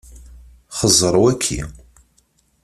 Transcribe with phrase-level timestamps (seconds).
[0.77, 1.61] Xeẓẓeṛ wayi.